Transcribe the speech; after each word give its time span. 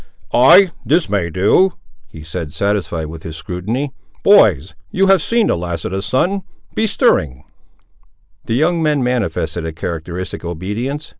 "Ay, 0.33 0.71
this 0.83 1.07
may 1.07 1.29
do," 1.29 1.73
he 2.07 2.23
said, 2.23 2.51
satisfied 2.51 3.05
with 3.05 3.21
his 3.21 3.35
scrutiny; 3.35 3.93
"boys, 4.23 4.73
you 4.89 5.05
have 5.05 5.21
seen 5.21 5.45
the 5.45 5.55
last 5.55 5.85
of 5.85 5.91
the 5.91 6.01
sun; 6.01 6.41
be 6.73 6.87
stirring." 6.87 7.43
The 8.47 8.55
young 8.55 8.81
men 8.81 9.03
manifested 9.03 9.63
a 9.63 9.71
characteristic 9.71 10.43
obedience. 10.43 11.09